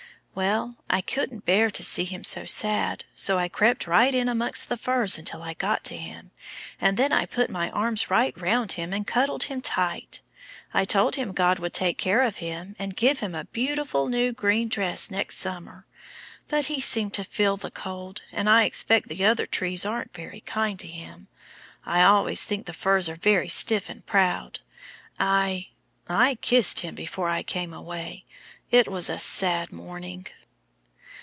[0.33, 4.69] "Well, I couldn't bear to see him so sad, so I crept right in amongst
[4.69, 6.31] the firs until I got to him,
[6.79, 10.21] and then I put my arms right round him and cuddled him tight.
[10.73, 14.31] I told him God would take care of him, and give him a beautiful new
[14.31, 15.85] green dress next summer;
[16.47, 20.39] but he seemed to feel the cold, and I expect the other trees aren't very
[20.39, 21.27] kind to him.
[21.85, 24.61] I always think the firs are very stiff and proud.
[25.19, 25.67] I
[26.07, 28.23] I kissed him before I came away.
[28.69, 30.27] It was a sad morning."